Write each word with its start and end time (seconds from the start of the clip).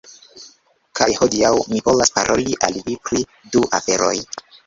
Kaj 0.99 1.07
hodiaŭ 1.17 1.51
mi 1.73 1.81
volas 1.89 2.13
paroli 2.17 2.57
al 2.69 2.81
vi 2.87 2.97
pri 3.09 3.23
du 3.57 3.65
aferoj. 3.81 4.17